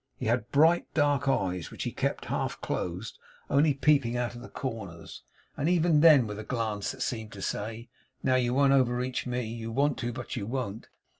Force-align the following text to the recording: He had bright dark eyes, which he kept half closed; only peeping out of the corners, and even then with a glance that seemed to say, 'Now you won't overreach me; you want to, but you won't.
He 0.17 0.25
had 0.25 0.51
bright 0.51 0.91
dark 0.95 1.27
eyes, 1.27 1.69
which 1.69 1.83
he 1.83 1.91
kept 1.91 2.25
half 2.25 2.59
closed; 2.59 3.19
only 3.51 3.75
peeping 3.75 4.17
out 4.17 4.33
of 4.33 4.41
the 4.41 4.49
corners, 4.49 5.21
and 5.55 5.69
even 5.69 5.99
then 5.99 6.25
with 6.25 6.39
a 6.39 6.43
glance 6.43 6.91
that 6.91 7.03
seemed 7.03 7.33
to 7.33 7.41
say, 7.43 7.87
'Now 8.23 8.33
you 8.33 8.51
won't 8.55 8.73
overreach 8.73 9.27
me; 9.27 9.41
you 9.43 9.71
want 9.71 9.99
to, 9.99 10.11
but 10.11 10.35
you 10.35 10.47
won't. 10.47 10.89